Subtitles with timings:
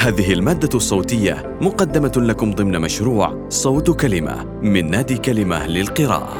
[0.00, 6.38] هذه المادة الصوتية مقدمة لكم ضمن مشروع صوت كلمة من نادي كلمة للقراءة.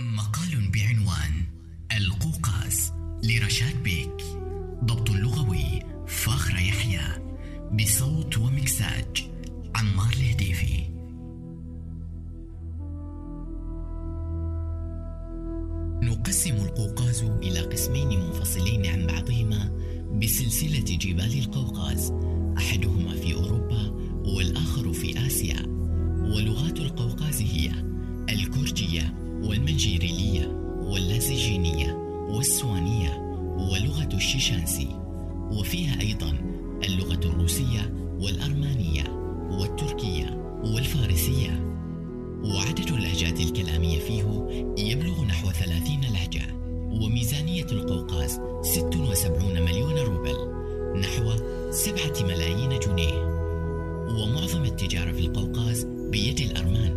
[0.00, 1.34] مقال بعنوان
[1.96, 2.92] القوقاز
[3.22, 3.95] لرشاد بيك
[17.22, 19.72] القوقاز إلى قسمين منفصلين عن بعضهما
[20.22, 22.12] بسلسلة جبال القوقاز
[22.58, 25.62] أحدهما في أوروبا والآخر في آسيا.
[26.20, 27.70] ولغات القوقاز هي
[28.30, 30.46] الكورجية والمنجيريلية
[30.82, 31.92] واللازجينية
[32.28, 33.18] والسوانية
[33.56, 34.88] ولغة الشيشانسي.
[35.50, 36.32] وفيها أيضا
[36.84, 39.04] اللغة الروسية والأرمانية
[39.50, 41.62] والتركية والفارسية.
[42.44, 44.48] وعدد اللهجات الكلامية فيه
[44.78, 46.55] يبلغ نحو ثلاثين لهجة.
[47.02, 50.36] وميزانية القوقاز ست وسبعون مليون روبل
[51.00, 51.32] نحو
[51.70, 53.36] سبعة ملايين جنيه.
[54.08, 56.92] ومعظم التجارة في القوقاز بيد الأرمان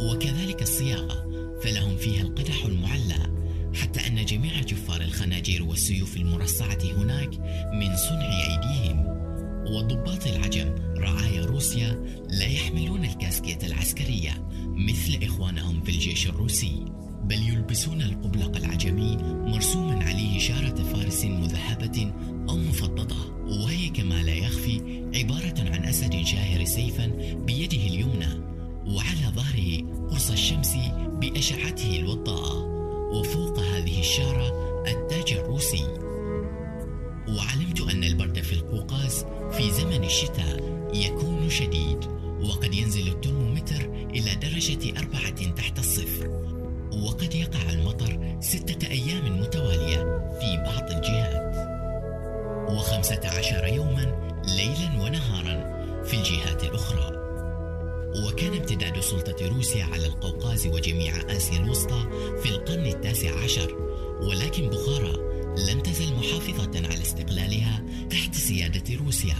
[0.00, 1.28] وكذلك الصياغة
[1.62, 3.38] فلهم فيها القدح المعلى
[3.74, 7.30] حتى أن جميع جفار الخناجير والسيوف المرصعة هناك
[7.72, 9.06] من صنع أيديهم.
[9.66, 16.84] وضباط العجم رعايا روسيا لا يحملون الكاسكية العسكرية مثل إخوانهم في الجيش الروسي.
[17.28, 22.12] بل يلبسون القبلق العجمي مرسوما عليه شارة فارس مذهبة
[22.48, 24.80] أو مفضضة وهي كما لا يخفي
[25.14, 27.06] عبارة عن أسد شاهر سيفا
[27.46, 28.48] بيده اليمنى
[28.86, 30.74] وعلى ظهره قرص الشمس
[31.20, 32.64] بأشعته الوضاءة
[33.12, 34.52] وفوق هذه الشارة
[34.86, 35.84] التاج الروسي.
[37.28, 41.98] وعلمت أن البرد في القوقاز في زمن الشتاء يكون شديد
[42.42, 46.57] وقد ينزل الترمومتر إلى درجة أربعة تحت الصفر.
[47.02, 49.98] وقد يقع المطر ستة أيام متوالية
[50.40, 51.54] في بعض الجهات.
[52.70, 57.18] وخمسة عشر يوما ليلا ونهارا في الجهات الأخرى.
[58.26, 62.08] وكان امتداد سلطة روسيا على القوقاز وجميع آسيا الوسطى
[62.42, 63.76] في القرن التاسع عشر.
[64.22, 65.12] ولكن بخارى
[65.72, 69.36] لم تزل محافظة على استقلالها تحت سيادة روسيا.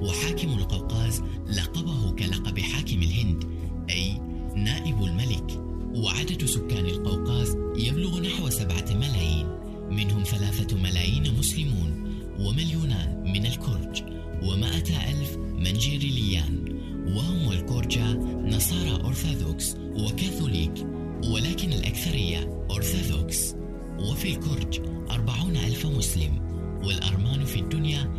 [0.00, 3.44] وحاكم القوقاز لقبه كلقب حاكم الهند
[3.90, 4.20] أي
[4.56, 5.65] نائب الملك.
[5.96, 9.46] وعدد سكان القوقاز يبلغ نحو سبعة ملايين
[9.90, 14.02] منهم ثلاثة ملايين مسلمون ومليونان من الكرج
[14.42, 16.64] ومائة ألف منجيريليان
[17.06, 18.12] وهم الكورجا
[18.44, 20.86] نصارى أرثوذكس وكاثوليك
[21.24, 23.54] ولكن الأكثرية أرثوذكس
[23.98, 24.80] وفي الكرج
[25.10, 26.46] أربعون ألف مسلم
[26.84, 28.12] والأرمان في الدنيا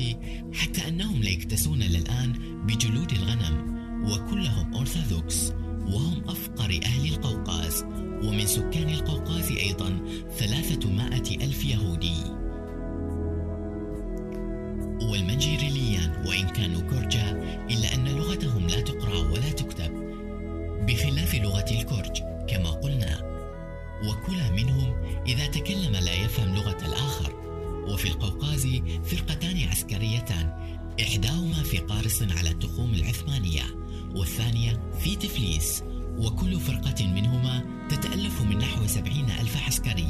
[0.00, 2.32] الفطرة حتى أنهم لا يكتسون للآن
[2.66, 3.72] بجلود الغنم
[4.04, 5.52] وكلهم أرثوذكس
[5.86, 7.84] وهم أفقر أهل القوقاز
[8.24, 10.00] ومن سكان القوقاز أيضا
[10.38, 10.90] ثلاثة
[11.44, 12.16] ألف يهودي.
[15.02, 17.30] والمنجيريليان وإن كانوا كورجا
[17.70, 19.92] إلا أن لغتهم لا تقرأ ولا تكتب
[20.86, 23.32] بخلاف لغة الكورج كما قلنا.
[24.02, 24.94] وكل منهم
[25.26, 27.41] إذا تكلم لا يفهم لغة الآخر.
[27.88, 28.66] وفي القوقاز
[29.04, 30.52] فرقتان عسكريتان
[31.00, 33.62] إحداهما في قارص على التخوم العثمانية
[34.14, 35.82] والثانية في تفليس
[36.18, 40.08] وكل فرقة منهما تتألف من نحو سبعين ألف عسكري.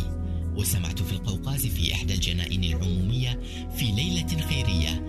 [0.57, 3.41] وسمعت في القوقاز في إحدى الجنائن العمومية
[3.77, 5.01] في ليلة خيرية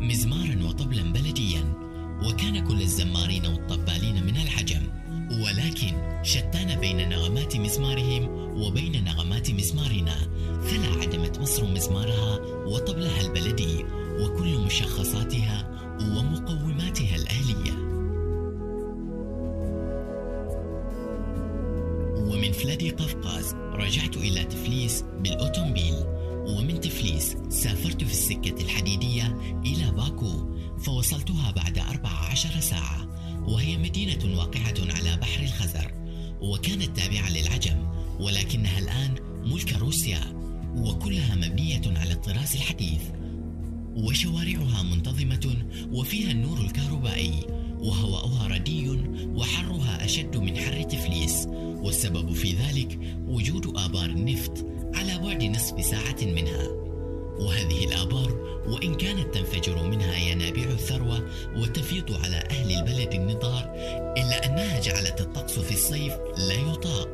[0.00, 1.74] مزمارا وطبلا بلديا.
[2.22, 4.82] وكان كل الزمارين والطبالين من العجم
[5.30, 8.28] ولكن شتان بين نغمات مزمارهم
[8.62, 10.16] وبين نغمات مزمارنا
[10.62, 13.84] فلا عدمت مصر مزمارها وطبلها البلدي
[14.20, 17.72] وكل مشخصاتها ومقوماتها الآلية
[22.16, 25.94] ومن فلادي قفقاز رجعت إلى تفليس بالأوتومبيل
[26.46, 33.08] ومن تفليس سافرت في السكة الحديدية إلى باكو فوصلتها بعد 14 ساعة
[33.48, 35.92] وهي مدينة واقعة على بحر الخزر
[36.40, 37.88] وكانت تابعة للعجم
[38.20, 39.14] ولكنها الآن
[39.44, 40.37] ملك روسيا.
[40.76, 43.02] وكلها مبنية على الطراز الحديث.
[43.96, 45.56] وشوارعها منتظمة
[45.92, 47.32] وفيها النور الكهربائي
[47.78, 48.90] وهواؤها ردي
[49.34, 51.46] وحرها أشد من حر تفليس.
[51.56, 52.98] والسبب في ذلك
[53.28, 56.68] وجود آبار النفط على بعد نصف ساعة منها.
[57.38, 63.72] وهذه الآبار وإن كانت تنفجر منها ينابيع الثروة وتفيض على أهل البلد النضار
[64.16, 67.08] إلا أنها جعلت الطقس في الصيف لا يطاق.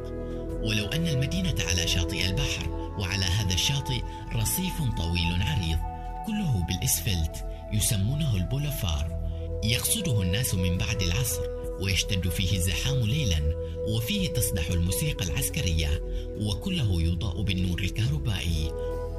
[0.62, 4.00] ولو أن المدينة على شاطئ البحر وعلى هذا الشاطئ
[4.37, 5.79] رصيف طويل عريض
[6.26, 9.25] كله بالإسفلت يسمونه البولفار
[9.64, 11.43] يقصده الناس من بعد العصر
[11.81, 13.41] ويشتد فيه الزحام ليلا
[13.88, 16.02] وفيه تصدح الموسيقى العسكرية
[16.41, 18.70] وكله يضاء بالنور الكهربائي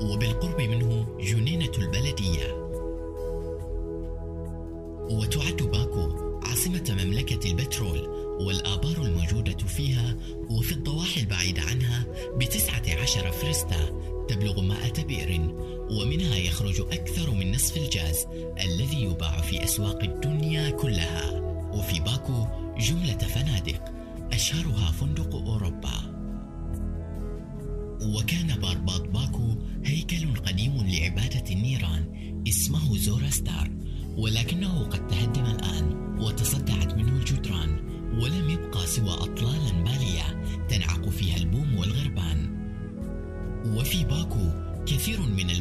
[0.01, 2.65] وبالقرب منه جنينة البلدية.
[5.09, 6.09] وتعد باكو
[6.43, 7.99] عاصمة مملكة البترول
[8.39, 10.15] والآبار الموجودة فيها
[10.49, 10.71] وفي
[13.15, 13.89] عشر فرستا
[14.29, 15.55] تبلغ مائة بئر
[15.91, 18.25] ومنها يخرج أكثر من نصف الجاز
[18.65, 21.39] الذي يباع في أسواق الدنيا كلها.
[21.73, 22.45] وفي باكو
[22.79, 23.83] جملة فنادق
[24.33, 25.97] أشهرها فندق أوروبا.
[28.01, 32.05] وكان بأرباض باكو هيكل قديم لعبادة النيران
[32.47, 33.71] اسمه زوراستار
[34.17, 37.79] ولكنه قد تهدم الآن وتصدعت منه الجدران
[38.19, 39.44] ولم يبقى سوى أطلالا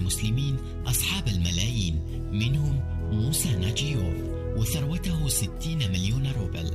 [0.04, 0.56] المسلمين
[0.86, 2.00] أصحاب الملايين
[2.32, 2.80] منهم
[3.12, 4.14] موسى ناجيوف
[4.56, 6.70] وثروته ستين مليون روبل.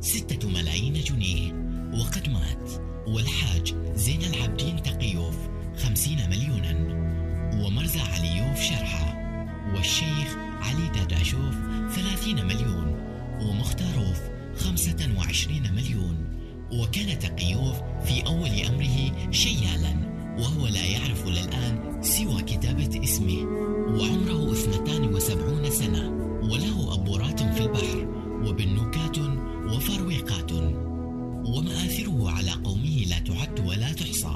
[0.00, 1.52] ستة ملايين جنيه.
[1.94, 2.70] وقد مات.
[3.06, 5.36] والحاج زين العابدين تقيوف
[5.76, 6.72] خمسين مليونا.
[7.54, 9.14] ومرزا عليوف شرحة.
[9.74, 11.54] والشيخ علي داداشوف
[11.94, 12.86] ثلاثين مليون.
[13.40, 14.20] ومختاروف
[14.56, 16.16] خمسة وعشرين مليون.
[16.72, 20.11] وكان تقيوف في أول أمره شيالا.
[20.38, 23.42] وهو لا يعرف للآن سوى كتابة اسمه.
[23.86, 26.10] وعمره اثنتان وسبعون سنة
[26.42, 28.08] وله أبورات في البحر
[28.46, 29.18] وبنوكات
[29.74, 30.52] وفرويقات.
[31.46, 34.34] ومآثره على قومه لا تعد ولا تحصى.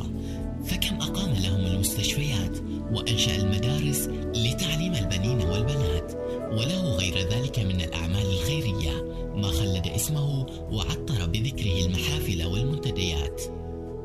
[0.67, 2.59] فكم أقام لهم المستشفيات
[2.93, 6.13] وأنشأ المدارس لتعليم البنين والبنات؟
[6.53, 9.05] وله غير ذلك من الأعمال الخيرية
[9.37, 13.43] ما خلد اسمه وعطر بذكره المحافل والمنتديات.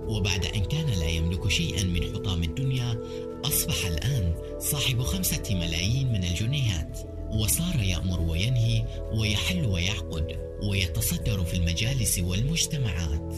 [0.07, 2.97] وبعد أن كان لا يملك شيئا من حطام الدنيا
[3.43, 6.99] أصبح الآن صاحب خمسة ملايين من الجنيهات.
[7.31, 13.33] وصار يأمر وينهي ويحل ويعقد ويتصدر في المجالس والمجتمعات.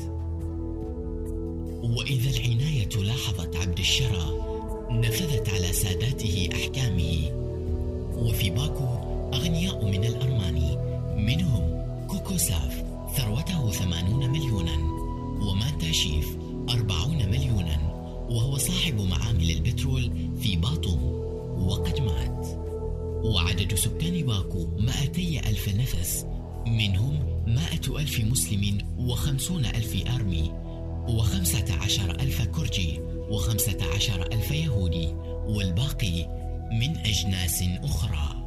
[1.84, 4.40] وإذا العناية لاحظت عبد الشرى
[4.92, 7.32] نفذت على ساداته أحكامه.
[8.16, 8.86] وفي باكو
[9.34, 10.78] أغنياء من الأرماني
[11.18, 12.84] منهم كوكوساف
[13.18, 14.78] ثروته ثمانون مليونا.
[15.42, 15.92] ومانتا
[19.74, 20.12] البترول
[20.42, 21.04] في باطوم
[21.58, 22.48] وقد مات.
[23.26, 26.26] وعدد سكان باكو مائتي ألف نفس
[26.68, 30.52] منهم مائة ألف مسلم وخمسون ألف أرمي
[31.08, 33.00] وخمسة عشر ألف كرجي
[33.30, 35.08] وخمسة عشر ألف يهودي
[35.48, 36.26] والباقي
[36.72, 38.43] من أجناس أخرى.